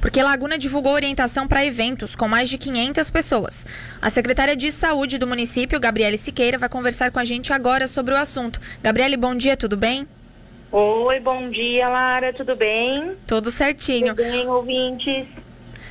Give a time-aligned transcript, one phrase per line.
[0.00, 3.66] porque Laguna divulgou orientação para eventos com mais de 500 pessoas.
[4.00, 8.14] A secretária de Saúde do município, Gabriele Siqueira, vai conversar com a gente agora sobre
[8.14, 8.60] o assunto.
[8.82, 10.06] Gabriele, bom dia, tudo bem?
[10.70, 13.12] Oi, bom dia, Lara, tudo bem?
[13.26, 14.14] Tudo certinho.
[14.14, 15.26] Tudo bem, ouvintes?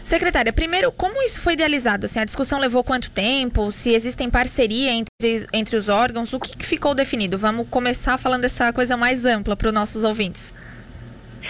[0.04, 2.06] Secretária, primeiro, como isso foi idealizado?
[2.06, 3.70] Assim, a discussão levou quanto tempo?
[3.74, 6.32] Se existem parceria entre, entre os órgãos?
[6.32, 7.38] O que, que ficou definido?
[7.38, 10.54] Vamos começar falando dessa coisa mais ampla para os nossos ouvintes.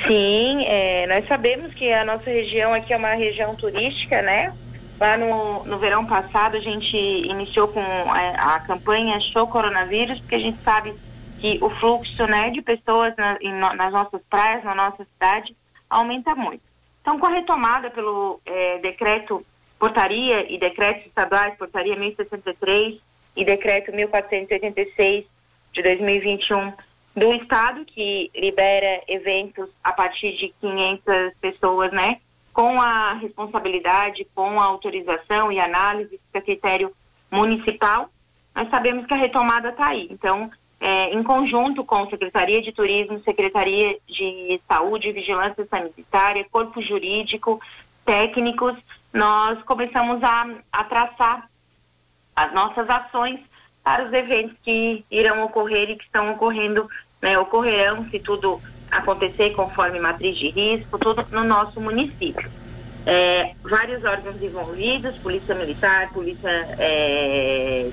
[0.05, 4.53] Sim, é, nós sabemos que a nossa região aqui é uma região turística, né?
[4.99, 10.35] Lá no, no verão passado a gente iniciou com a, a campanha Show Coronavírus, porque
[10.35, 10.93] a gente sabe
[11.39, 15.55] que o fluxo né, de pessoas na, em, nas nossas praias, na nossa cidade,
[15.89, 16.61] aumenta muito.
[17.01, 19.45] Então, com a retomada pelo é, decreto
[19.79, 22.99] portaria e decretos estaduais, portaria 1063
[23.35, 25.25] e decreto 1486
[25.73, 26.73] de 2021
[27.17, 32.19] do estado que libera eventos a partir de 500 pessoas, né?
[32.53, 36.91] Com a responsabilidade, com a autorização e análise a critério
[37.31, 38.11] municipal,
[38.55, 40.07] nós sabemos que a retomada está aí.
[40.11, 47.59] Então, é, em conjunto com Secretaria de Turismo, Secretaria de Saúde Vigilância Sanitária, Corpo Jurídico,
[48.05, 48.77] técnicos,
[49.11, 51.49] nós começamos a, a traçar
[52.35, 53.39] as nossas ações
[53.83, 56.87] para os eventos que irão ocorrer e que estão ocorrendo,
[57.21, 62.49] né, ocorrerão se tudo acontecer conforme matriz de risco, tudo no nosso município.
[63.05, 67.89] É, vários órgãos envolvidos, Polícia Militar, Polícia é,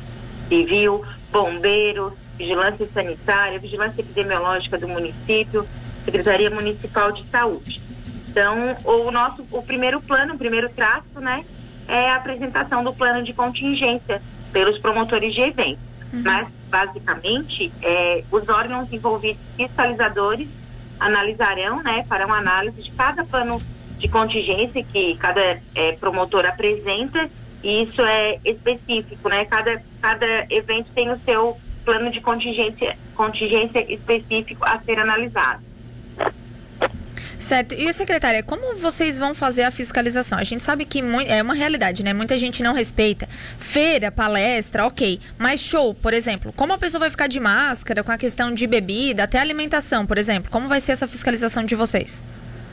[0.49, 5.67] Civil, Bombeiros, Vigilância Sanitária, Vigilância Epidemiológica do município,
[6.05, 7.81] Secretaria Municipal de Saúde.
[8.29, 11.45] Então, o nosso, o primeiro plano, o primeiro traço, né,
[11.87, 14.21] é a apresentação do plano de contingência
[14.53, 15.83] pelos promotores de eventos.
[16.13, 16.23] Uhum.
[16.25, 20.49] Mas, basicamente, é, os órgãos envolvidos, fiscalizadores,
[20.99, 23.63] analisarão, né, farão análise de cada plano
[23.97, 27.31] de contingência que cada é, promotor apresenta,
[27.63, 33.81] e isso é específico, né, cada, cada evento tem o seu plano de contingência, contingência
[33.93, 35.63] específico a ser analisado.
[37.39, 37.75] Certo.
[37.75, 40.39] E, secretária, como vocês vão fazer a fiscalização?
[40.39, 42.13] A gente sabe que é uma realidade, né?
[42.13, 43.29] Muita gente não respeita.
[43.59, 45.21] Feira, palestra, ok.
[45.39, 48.67] Mas show, por exemplo, como a pessoa vai ficar de máscara com a questão de
[48.67, 50.51] bebida, até alimentação, por exemplo?
[50.51, 52.25] Como vai ser essa fiscalização de vocês?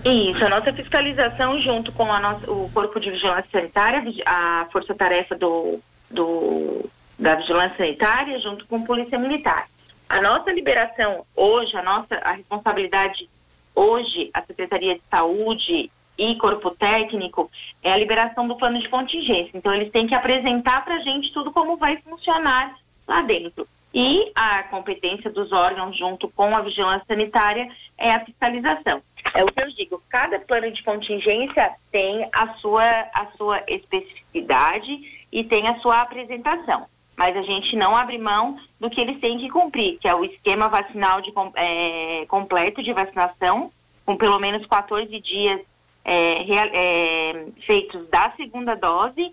[0.04, 5.80] Isso, a nossa fiscalização junto com nossa, o Corpo de Vigilância Sanitária, a força-tarefa do,
[6.10, 6.90] do
[7.20, 9.68] da Vigilância Sanitária junto com a Polícia Militar.
[10.10, 13.30] A nossa liberação hoje, a nossa a responsabilidade
[13.76, 17.50] hoje, a Secretaria de Saúde e Corpo Técnico,
[17.84, 19.58] é a liberação do plano de contingência.
[19.58, 22.76] Então, eles têm que apresentar para a gente tudo como vai funcionar
[23.08, 23.68] lá dentro.
[23.94, 29.02] E a competência dos órgãos, junto com a vigilância sanitária, é a fiscalização.
[29.34, 32.84] É o que eu digo, cada plano de contingência tem a sua,
[33.14, 36.88] a sua especificidade e tem a sua apresentação
[37.18, 40.26] mas a gente não abre mão do que eles têm que cumprir, que é o
[40.26, 43.72] esquema vacinal de, é, completo de vacinação,
[44.06, 45.62] com pelo menos 14 dias
[46.04, 49.32] é, é, feitos da segunda dose,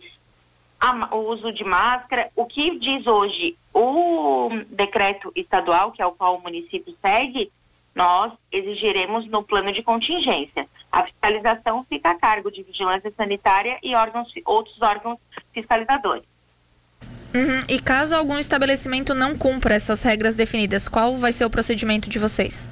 [0.80, 2.30] a, o uso de máscara.
[2.36, 7.50] O que diz hoje o decreto estadual, que é o qual o município segue,
[7.94, 10.68] nós exigiremos no plano de contingência.
[10.92, 15.18] A fiscalização fica a cargo de vigilância sanitária e órgãos, outros órgãos
[15.52, 16.24] fiscalizadores.
[17.34, 17.60] Uhum.
[17.68, 22.18] E caso algum estabelecimento não cumpra essas regras definidas, qual vai ser o procedimento de
[22.18, 22.70] vocês?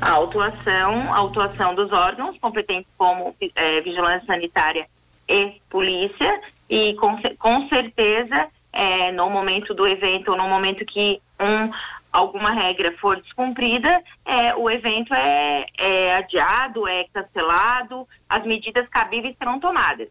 [0.00, 4.86] A autuação, a autuação dos órgãos competentes como é, vigilância sanitária
[5.28, 11.20] e polícia e com, com certeza é, no momento do evento ou no momento que
[11.40, 11.70] um,
[12.12, 19.36] alguma regra for descumprida, é, o evento é, é adiado, é cancelado, as medidas cabíveis
[19.38, 20.08] serão tomadas.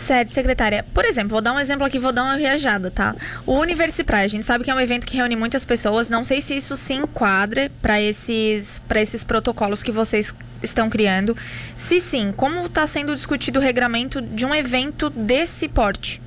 [0.00, 0.82] Certo, secretária.
[0.94, 3.14] Por exemplo, vou dar um exemplo aqui, vou dar uma viajada, tá?
[3.46, 6.08] O Universipraia, a gente sabe que é um evento que reúne muitas pessoas.
[6.08, 11.36] Não sei se isso se enquadra para esses, esses protocolos que vocês estão criando.
[11.76, 16.20] Se sim, como está sendo discutido o regramento de um evento desse porte?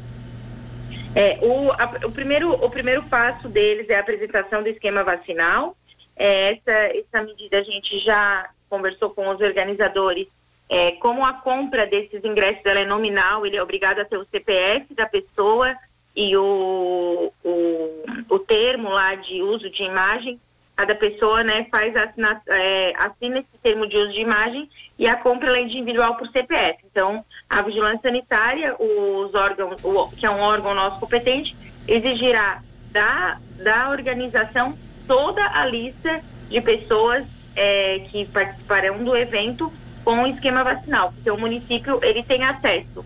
[1.16, 5.76] É, o, a, o, primeiro, o primeiro passo deles é a apresentação do esquema vacinal.
[6.16, 10.28] É, essa, essa medida a gente já conversou com os organizadores
[10.74, 14.92] é, como a compra desses ingressos é nominal, ele é obrigado a ter o CPF
[14.96, 15.76] da pessoa
[16.16, 20.40] e o, o, o termo lá de uso de imagem.
[20.76, 24.68] Cada pessoa né, faz assina, é, assina esse termo de uso de imagem
[24.98, 26.80] e a compra é individual por CPF.
[26.90, 31.56] Então, a vigilância sanitária, os órgãos, o, que é um órgão nosso competente,
[31.88, 34.76] exigirá da, da organização
[35.08, 36.20] toda a lista
[36.50, 39.72] de pessoas é, que participarão do evento
[40.04, 43.06] com o esquema vacinal, porque o município ele tem acesso.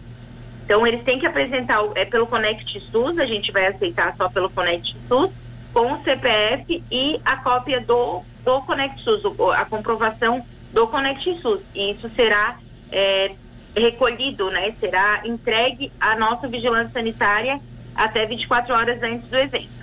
[0.65, 4.49] Então eles têm que apresentar é pelo Conect SUS, a gente vai aceitar só pelo
[4.49, 5.31] Conect SUS,
[5.73, 9.21] com o CPF e a cópia do do Conect SUS,
[9.55, 11.61] a comprovação do Conect SUS.
[11.75, 12.57] E isso será
[12.91, 13.31] é,
[13.75, 14.73] recolhido, né?
[14.79, 17.59] Será entregue à nossa vigilância sanitária
[17.95, 19.77] até 24 horas antes do evento.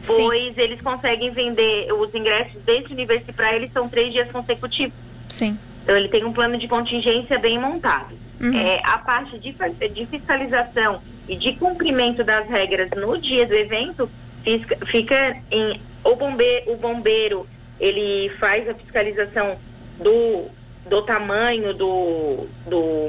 [0.00, 0.26] Sim.
[0.26, 4.94] Pois eles conseguem vender os ingressos desse universo para eles são três dias consecutivos.
[5.28, 5.58] Sim.
[5.84, 8.14] Então ele tem um plano de contingência bem montado.
[8.40, 8.58] Uhum.
[8.58, 14.10] É, a parte de, de fiscalização e de cumprimento das regras no dia do evento
[14.42, 17.46] fica, fica em o bombeiro, o bombeiro
[17.78, 19.56] ele faz a fiscalização
[19.98, 20.46] do,
[20.88, 23.08] do tamanho do, do,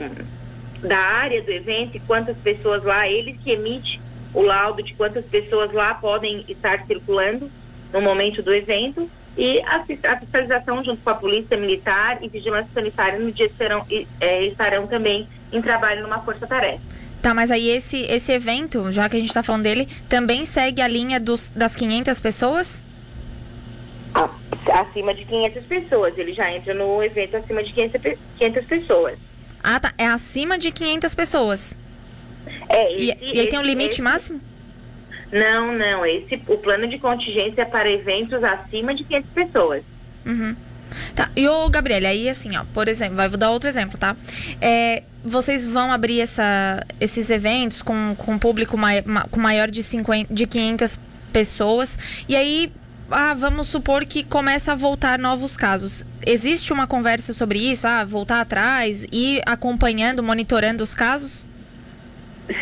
[0.87, 4.01] da área do evento e quantas pessoas lá, ele que emite
[4.33, 7.49] o laudo de quantas pessoas lá podem estar circulando
[7.93, 12.69] no momento do evento e a, a fiscalização junto com a polícia militar e vigilância
[12.73, 13.85] sanitária no dia serão,
[14.19, 16.81] é, estarão também em trabalho numa força-tarefa.
[17.21, 20.81] Tá, mas aí esse, esse evento, já que a gente está falando dele, também segue
[20.81, 22.83] a linha dos, das 500 pessoas?
[24.71, 26.17] acima de 500 pessoas.
[26.17, 28.01] Ele já entra no evento acima de 500,
[28.37, 29.19] 500 pessoas.
[29.63, 29.93] Ah, tá.
[29.97, 31.77] É acima de 500 pessoas.
[32.69, 34.01] É, esse, e, e aí tem um limite esse...
[34.01, 34.39] máximo?
[35.31, 36.05] Não, não.
[36.05, 39.83] Esse, o plano de contingência é para eventos acima de 500 pessoas.
[40.25, 40.55] Uhum.
[41.15, 44.15] Tá, e o Gabriele, aí assim, ó, por exemplo, vou dar outro exemplo, tá?
[44.61, 49.83] É, vocês vão abrir essa, esses eventos com, com público mai, ma, com maior de,
[49.83, 50.99] 50, de 500
[51.33, 51.99] pessoas,
[52.29, 52.71] e aí
[53.09, 56.03] ah, vamos supor que começa a voltar novos casos.
[56.25, 57.87] Existe uma conversa sobre isso?
[57.87, 61.45] Ah, voltar atrás e acompanhando, monitorando os casos?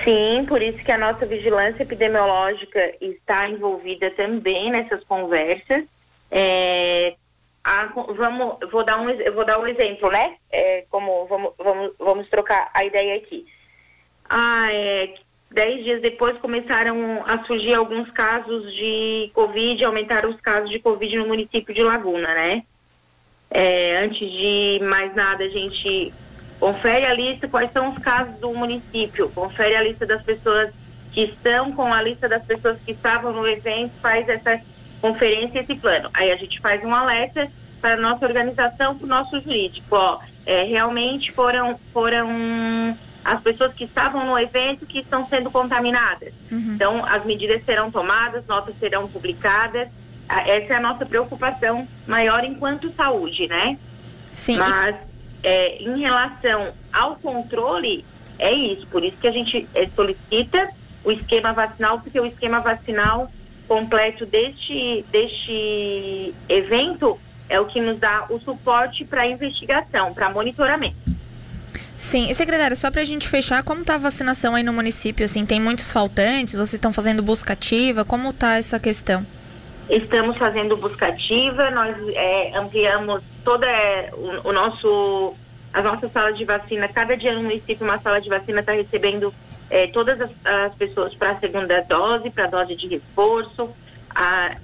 [0.04, 5.84] Sim, por isso que a nossa vigilância epidemiológica está envolvida também nessas conversas.
[6.32, 7.16] É,
[7.64, 10.36] a, vamos, vou dar um, vou dar um exemplo, né?
[10.52, 13.46] É, como vamos, vamos, vamos trocar a ideia aqui.
[14.30, 15.14] Ah, é,
[15.54, 21.16] Dez dias depois começaram a surgir alguns casos de Covid, aumentaram os casos de Covid
[21.16, 22.64] no município de Laguna, né?
[23.52, 26.12] É, antes de mais nada, a gente
[26.64, 30.72] confere a lista, quais são os casos do município, confere a lista das pessoas
[31.12, 34.62] que estão com a lista das pessoas que estavam no evento, faz essa
[35.02, 36.10] conferência, esse plano.
[36.14, 37.52] Aí a gente faz um alerta
[37.82, 39.94] para a nossa organização, para o nosso jurídico.
[39.94, 46.34] Ó, é, realmente foram, foram as pessoas que estavam no evento que estão sendo contaminadas.
[46.50, 46.76] Uhum.
[46.76, 49.90] Então, as medidas serão tomadas, notas serão publicadas.
[50.30, 53.78] Essa é a nossa preocupação maior enquanto saúde, né?
[54.32, 54.58] Sim.
[54.58, 54.96] Mas,
[55.44, 58.06] é, em relação ao controle,
[58.40, 58.88] é isso.
[58.88, 60.70] Por isso que a gente é, solicita
[61.04, 63.30] o esquema vacinal, porque o esquema vacinal
[63.68, 67.20] completo deste, deste evento
[67.50, 70.96] é o que nos dá o suporte para investigação, para monitoramento.
[71.98, 75.24] Sim, e secretária, só para a gente fechar, como está a vacinação aí no município?
[75.24, 76.56] Assim, tem muitos faltantes?
[76.56, 78.04] Vocês estão fazendo busca ativa?
[78.04, 79.26] Como está essa questão?
[79.90, 85.36] Estamos fazendo busca ativa, nós é, ampliamos toda é, o, o, nosso,
[85.74, 86.88] a nossa sala de vacina.
[86.88, 89.34] Cada dia no município uma sala de vacina está recebendo
[89.70, 93.70] é, todas as, as pessoas para a segunda dose, para a dose de reforço,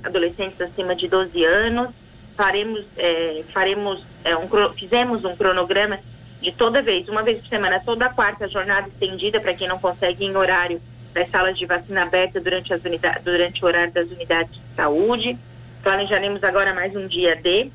[0.03, 1.89] adolescentes acima de 12 anos.
[2.35, 5.99] Faremos, é, faremos um, fizemos um cronograma
[6.41, 10.23] de toda vez, uma vez por semana, toda quarta, jornada estendida para quem não consegue
[10.23, 10.81] em horário
[11.13, 15.37] das salas de vacina aberta durante, as unidades, durante o horário das unidades de saúde.
[15.83, 17.71] Planejaremos agora mais um dia D.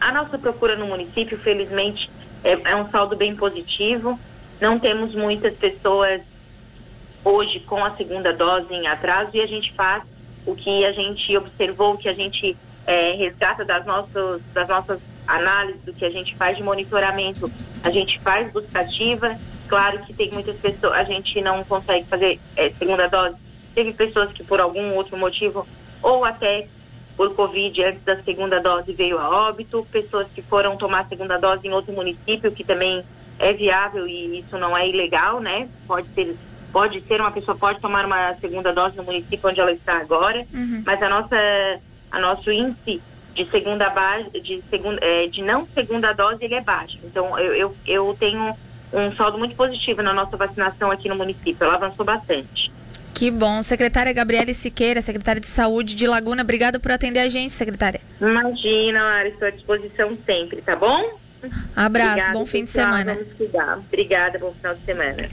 [0.00, 2.10] A nossa procura no município, felizmente,
[2.44, 4.18] é, é um saldo bem positivo.
[4.60, 6.22] Não temos muitas pessoas
[7.24, 10.02] hoje com a segunda dose em atraso e a gente faz
[10.46, 15.00] o que a gente observou, o que a gente é, resgata das nossas, das nossas
[15.26, 17.52] análise do que a gente faz de monitoramento,
[17.84, 19.36] a gente faz buscativa.
[19.68, 23.36] Claro que tem muitas pessoas, a gente não consegue fazer é, segunda dose.
[23.74, 25.68] Teve pessoas que por algum outro motivo,
[26.02, 26.66] ou até
[27.18, 31.36] por Covid antes da segunda dose veio a óbito, pessoas que foram tomar a segunda
[31.36, 33.04] dose em outro município, que também
[33.40, 35.68] é viável e isso não é ilegal, né?
[35.84, 36.36] Pode ser,
[36.72, 40.46] pode ser uma pessoa pode tomar uma segunda dose no município onde ela está agora,
[40.54, 40.84] uhum.
[40.86, 41.36] mas a nossa,
[42.12, 43.02] a nosso índice
[43.34, 46.98] de segunda base, de, segunda, é, de não segunda dose, ele é baixo.
[47.02, 48.54] Então, eu, eu, eu tenho
[48.92, 51.64] um saldo muito positivo na nossa vacinação aqui no município.
[51.64, 52.67] Ela avançou bastante.
[53.18, 53.60] Que bom.
[53.64, 58.00] Secretária Gabriele Siqueira, secretária de Saúde de Laguna, obrigada por atender a gente, secretária.
[58.20, 61.18] Imagina, Lara, estou à disposição sempre, tá bom?
[61.74, 63.18] Abraço, Obrigada, bom fim de semana.
[63.88, 65.26] Obrigada, bom final de semana.